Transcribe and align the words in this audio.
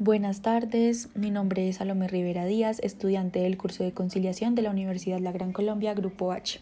Buenas 0.00 0.42
tardes, 0.42 1.08
mi 1.14 1.30
nombre 1.30 1.68
es 1.68 1.76
Salomé 1.76 2.08
Rivera 2.08 2.46
Díaz, 2.46 2.80
estudiante 2.82 3.38
del 3.38 3.56
curso 3.56 3.84
de 3.84 3.92
conciliación 3.92 4.56
de 4.56 4.62
la 4.62 4.70
Universidad 4.70 5.20
La 5.20 5.30
Gran 5.30 5.52
Colombia, 5.52 5.94
Grupo 5.94 6.32
H. 6.32 6.58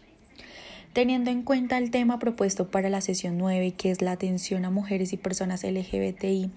Teniendo 0.93 1.31
en 1.31 1.41
cuenta 1.41 1.79
el 1.79 1.89
tema 1.89 2.19
propuesto 2.19 2.69
para 2.69 2.91
la 2.91 3.01
sesión 3.01 3.39
9, 3.39 3.71
que 3.71 3.89
es 3.89 4.03
la 4.03 4.11
atención 4.11 4.65
a 4.65 4.69
mujeres 4.69 5.13
y 5.13 5.17
personas 5.17 5.63
LGBTI, 5.63 6.51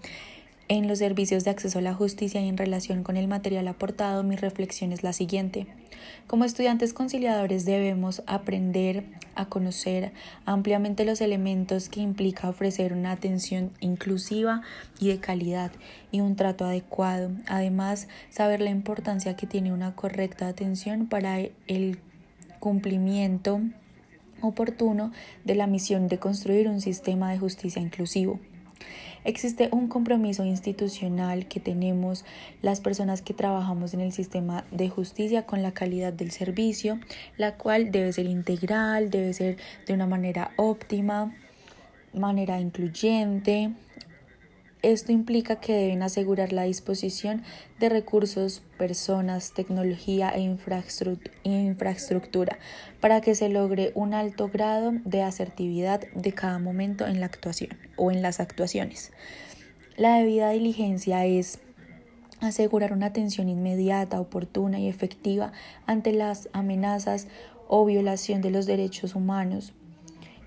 en 0.69 0.89
los 0.89 0.99
servicios 0.99 1.45
de 1.45 1.51
acceso 1.51 1.79
a 1.79 1.83
la 1.83 1.95
justicia 1.95 2.41
y 2.41 2.49
en 2.49 2.57
relación 2.57 3.05
con 3.05 3.17
el 3.17 3.29
material 3.29 3.69
aportado, 3.69 4.25
mi 4.25 4.35
reflexión 4.35 4.93
es 4.93 5.05
la 5.05 5.13
siguiente. 5.13 5.67
Como 6.27 6.45
estudiantes 6.45 6.93
conciliadores 6.93 7.65
debemos 7.65 8.23
aprender 8.27 9.05
a 9.37 9.47
conocer 9.47 10.13
ampliamente 10.45 11.05
los 11.05 11.21
elementos 11.21 11.89
que 11.89 12.01
implica 12.01 12.49
ofrecer 12.49 12.93
una 12.93 13.13
atención 13.13 13.71
inclusiva 13.81 14.63
y 14.99 15.09
de 15.09 15.21
calidad 15.21 15.71
y 16.11 16.21
un 16.21 16.35
trato 16.35 16.65
adecuado. 16.65 17.31
Además, 17.47 18.09
saber 18.31 18.61
la 18.61 18.71
importancia 18.71 19.37
que 19.37 19.47
tiene 19.47 19.73
una 19.73 19.95
correcta 19.95 20.49
atención 20.49 21.07
para 21.07 21.39
el 21.39 22.01
cumplimiento 22.59 23.61
oportuno 24.41 25.13
de 25.45 25.55
la 25.55 25.69
misión 25.69 26.09
de 26.09 26.19
construir 26.19 26.69
un 26.69 26.81
sistema 26.81 27.31
de 27.31 27.39
justicia 27.39 27.81
inclusivo. 27.81 28.41
Existe 29.27 29.69
un 29.73 29.89
compromiso 29.89 30.45
institucional 30.45 31.49
que 31.49 31.59
tenemos 31.59 32.25
las 32.63 32.81
personas 32.81 33.23
que 33.23 33.35
trabajamos 33.35 33.93
en 33.93 34.01
el 34.01 34.13
sistema 34.13 34.65
de 34.71 34.89
justicia 34.89 35.47
con 35.47 35.63
la 35.63 35.73
calidad 35.73 36.13
del 36.13 36.31
servicio, 36.31 37.01
la 37.37 37.57
cual 37.57 37.91
debe 37.91 38.13
ser 38.13 38.27
integral, 38.27 39.11
debe 39.11 39.33
ser 39.33 39.57
de 39.85 39.95
una 39.95 40.07
manera 40.07 40.53
óptima, 40.55 41.35
manera 42.15 42.61
incluyente, 42.61 43.73
esto 44.93 45.11
implica 45.11 45.57
que 45.57 45.73
deben 45.73 46.03
asegurar 46.03 46.53
la 46.53 46.63
disposición 46.63 47.43
de 47.81 47.89
recursos, 47.89 48.63
personas, 48.79 49.53
tecnología 49.53 50.31
e 50.31 50.41
infraestructura 51.45 52.59
para 53.01 53.21
que 53.21 53.35
se 53.35 53.49
logre 53.49 53.91
un 53.95 54.15
alto 54.15 54.49
grado 54.49 54.93
de 55.05 55.23
asertividad 55.23 56.03
de 56.15 56.33
cada 56.33 56.59
momento 56.59 57.07
en 57.07 57.21
la 57.21 57.27
actuación 57.27 57.77
o 57.97 58.11
en 58.13 58.23
las 58.23 58.39
actuaciones. 58.39 59.13
La 59.97 60.19
debida 60.19 60.51
diligencia 60.51 61.27
es 61.27 61.59
asegurar 62.41 62.93
una 62.93 63.07
atención 63.07 63.49
inmediata, 63.49 64.21
oportuna 64.21 64.79
y 64.79 64.89
efectiva 64.89 65.53
ante 65.87 66.13
las 66.13 66.49
amenazas 66.53 67.27
o 67.67 67.85
violación 67.85 68.41
de 68.41 68.51
los 68.51 68.67
derechos 68.67 69.15
humanos 69.15 69.73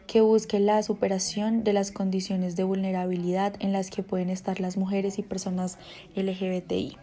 que 0.09 0.21
busque 0.21 0.59
la 0.59 0.81
superación 0.81 1.63
de 1.63 1.71
las 1.71 1.91
condiciones 1.91 2.55
de 2.55 2.63
vulnerabilidad 2.63 3.53
en 3.59 3.71
las 3.71 3.91
que 3.91 4.02
pueden 4.02 4.31
estar 4.31 4.59
las 4.59 4.75
mujeres 4.75 5.19
y 5.19 5.21
personas 5.21 5.77
LGBTI. 6.15 6.97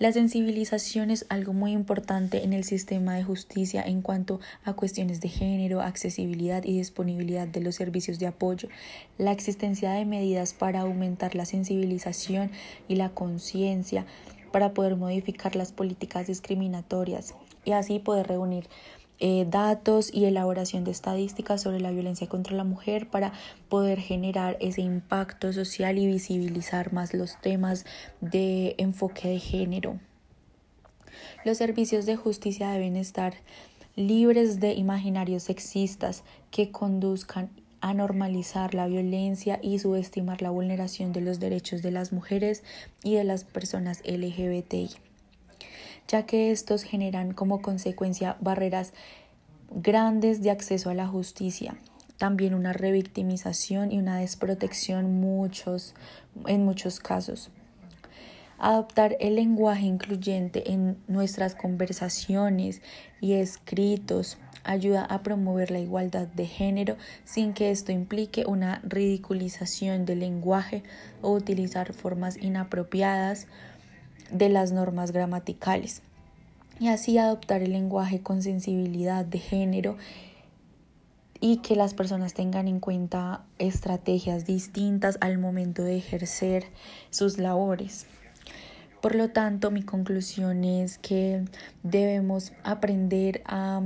La 0.00 0.10
sensibilización 0.10 1.12
es 1.12 1.26
algo 1.28 1.52
muy 1.52 1.70
importante 1.70 2.42
en 2.42 2.52
el 2.54 2.64
sistema 2.64 3.14
de 3.14 3.22
justicia 3.22 3.82
en 3.82 4.02
cuanto 4.02 4.40
a 4.64 4.72
cuestiones 4.72 5.20
de 5.20 5.28
género, 5.28 5.80
accesibilidad 5.80 6.64
y 6.64 6.76
disponibilidad 6.76 7.46
de 7.46 7.60
los 7.60 7.76
servicios 7.76 8.18
de 8.18 8.26
apoyo, 8.26 8.68
la 9.16 9.30
existencia 9.30 9.92
de 9.92 10.06
medidas 10.06 10.54
para 10.54 10.80
aumentar 10.80 11.36
la 11.36 11.44
sensibilización 11.44 12.50
y 12.88 12.96
la 12.96 13.10
conciencia 13.10 14.06
para 14.50 14.74
poder 14.74 14.96
modificar 14.96 15.54
las 15.54 15.70
políticas 15.70 16.26
discriminatorias 16.26 17.34
y 17.64 17.72
así 17.72 17.98
poder 17.98 18.26
reunir 18.26 18.68
eh, 19.18 19.46
datos 19.48 20.12
y 20.12 20.26
elaboración 20.26 20.84
de 20.84 20.90
estadísticas 20.90 21.62
sobre 21.62 21.80
la 21.80 21.90
violencia 21.90 22.28
contra 22.28 22.54
la 22.54 22.64
mujer 22.64 23.08
para 23.08 23.32
poder 23.68 24.00
generar 24.00 24.56
ese 24.60 24.82
impacto 24.82 25.52
social 25.52 25.98
y 25.98 26.06
visibilizar 26.06 26.92
más 26.92 27.14
los 27.14 27.40
temas 27.40 27.86
de 28.20 28.74
enfoque 28.78 29.28
de 29.28 29.38
género. 29.38 29.98
Los 31.44 31.58
servicios 31.58 32.04
de 32.04 32.16
justicia 32.16 32.70
deben 32.70 32.96
estar 32.96 33.34
libres 33.94 34.60
de 34.60 34.74
imaginarios 34.74 35.44
sexistas 35.44 36.22
que 36.50 36.70
conduzcan 36.70 37.48
a 37.80 37.94
normalizar 37.94 38.74
la 38.74 38.86
violencia 38.86 39.58
y 39.62 39.78
subestimar 39.78 40.42
la 40.42 40.50
vulneración 40.50 41.12
de 41.12 41.20
los 41.22 41.40
derechos 41.40 41.82
de 41.82 41.90
las 41.90 42.12
mujeres 42.12 42.62
y 43.02 43.14
de 43.14 43.24
las 43.24 43.44
personas 43.44 44.02
LGBTI 44.04 44.90
ya 46.08 46.24
que 46.24 46.50
estos 46.50 46.82
generan 46.82 47.32
como 47.32 47.62
consecuencia 47.62 48.36
barreras 48.40 48.92
grandes 49.70 50.42
de 50.42 50.50
acceso 50.50 50.90
a 50.90 50.94
la 50.94 51.06
justicia, 51.06 51.76
también 52.18 52.54
una 52.54 52.72
revictimización 52.72 53.92
y 53.92 53.98
una 53.98 54.18
desprotección 54.18 55.20
muchos, 55.20 55.94
en 56.46 56.64
muchos 56.64 57.00
casos. 57.00 57.50
Adoptar 58.58 59.16
el 59.20 59.34
lenguaje 59.34 59.84
incluyente 59.84 60.72
en 60.72 60.96
nuestras 61.08 61.54
conversaciones 61.54 62.80
y 63.20 63.34
escritos 63.34 64.38
ayuda 64.64 65.04
a 65.04 65.22
promover 65.22 65.70
la 65.70 65.78
igualdad 65.78 66.26
de 66.26 66.46
género 66.46 66.96
sin 67.24 67.52
que 67.52 67.70
esto 67.70 67.92
implique 67.92 68.44
una 68.46 68.80
ridiculización 68.82 70.06
del 70.06 70.20
lenguaje 70.20 70.82
o 71.20 71.32
utilizar 71.32 71.92
formas 71.92 72.36
inapropiadas 72.38 73.46
de 74.30 74.48
las 74.48 74.72
normas 74.72 75.12
gramaticales 75.12 76.02
y 76.78 76.88
así 76.88 77.18
adoptar 77.18 77.62
el 77.62 77.72
lenguaje 77.72 78.20
con 78.20 78.42
sensibilidad 78.42 79.24
de 79.24 79.38
género 79.38 79.96
y 81.40 81.58
que 81.58 81.76
las 81.76 81.94
personas 81.94 82.34
tengan 82.34 82.68
en 82.68 82.80
cuenta 82.80 83.44
estrategias 83.58 84.46
distintas 84.46 85.18
al 85.20 85.38
momento 85.38 85.82
de 85.82 85.96
ejercer 85.96 86.64
sus 87.10 87.38
labores. 87.38 88.06
Por 89.00 89.14
lo 89.14 89.28
tanto, 89.30 89.70
mi 89.70 89.82
conclusión 89.82 90.64
es 90.64 90.98
que 90.98 91.44
debemos 91.82 92.52
aprender 92.64 93.42
a, 93.44 93.80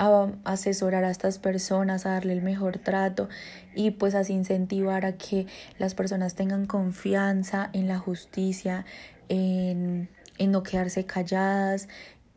a, 0.00 0.32
asesorar 0.44 1.04
a 1.04 1.10
estas 1.10 1.38
personas, 1.38 2.06
a 2.06 2.10
darle 2.10 2.32
el 2.32 2.42
mejor 2.42 2.78
trato 2.78 3.28
y 3.76 3.92
pues 3.92 4.16
así 4.16 4.32
incentivar 4.32 5.04
a 5.04 5.12
que 5.12 5.46
las 5.78 5.94
personas 5.94 6.34
tengan 6.34 6.66
confianza 6.66 7.70
en 7.72 7.86
la 7.86 7.98
justicia, 7.98 8.84
en 9.28 10.08
en 10.40 10.50
no 10.50 10.62
quedarse 10.62 11.04
calladas 11.04 11.88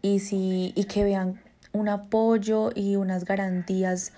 y, 0.02 0.20
si, 0.20 0.74
y 0.76 0.84
que 0.84 1.06
vean 1.06 1.42
un 1.72 1.88
apoyo 1.88 2.70
y 2.76 2.98
unas 2.98 3.24
garantías 3.24 4.12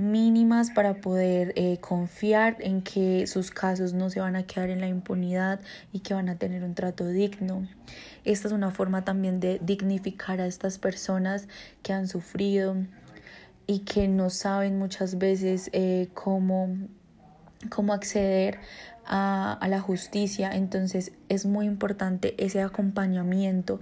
mínimas 0.00 0.70
para 0.70 0.94
poder 0.94 1.52
eh, 1.56 1.78
confiar 1.80 2.56
en 2.60 2.82
que 2.82 3.26
sus 3.26 3.50
casos 3.50 3.92
no 3.92 4.10
se 4.10 4.20
van 4.20 4.36
a 4.36 4.44
quedar 4.44 4.70
en 4.70 4.80
la 4.80 4.88
impunidad 4.88 5.60
y 5.92 6.00
que 6.00 6.14
van 6.14 6.28
a 6.28 6.36
tener 6.36 6.64
un 6.64 6.74
trato 6.74 7.06
digno. 7.06 7.68
Esta 8.24 8.48
es 8.48 8.52
una 8.52 8.70
forma 8.70 9.04
también 9.04 9.40
de 9.40 9.58
dignificar 9.62 10.40
a 10.40 10.46
estas 10.46 10.78
personas 10.78 11.48
que 11.82 11.92
han 11.92 12.08
sufrido 12.08 12.76
y 13.66 13.80
que 13.80 14.08
no 14.08 14.30
saben 14.30 14.78
muchas 14.78 15.18
veces 15.18 15.70
eh, 15.72 16.08
cómo, 16.14 16.76
cómo 17.68 17.92
acceder 17.92 18.58
a, 19.06 19.66
la 19.68 19.80
justicia. 19.80 20.50
Entonces 20.52 21.12
es 21.28 21.46
muy 21.46 21.66
importante 21.66 22.34
ese 22.44 22.62
acompañamiento, 22.62 23.80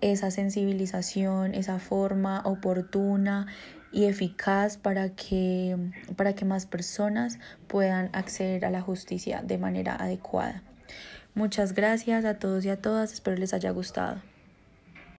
esa 0.00 0.30
sensibilización, 0.30 1.54
esa 1.54 1.78
forma 1.78 2.42
oportuna 2.44 3.46
y 3.92 4.04
eficaz 4.04 4.76
para 4.76 5.10
que, 5.10 5.76
para 6.16 6.34
que 6.34 6.44
más 6.44 6.66
personas 6.66 7.38
puedan 7.66 8.10
acceder 8.12 8.64
a 8.64 8.70
la 8.70 8.80
justicia 8.80 9.42
de 9.42 9.58
manera 9.58 9.96
adecuada. 9.96 10.62
Muchas 11.34 11.74
gracias 11.74 12.24
a 12.24 12.38
todos 12.38 12.64
y 12.64 12.70
a 12.70 12.80
todas, 12.80 13.12
espero 13.12 13.36
les 13.36 13.52
haya 13.52 13.70
gustado. 13.70 14.20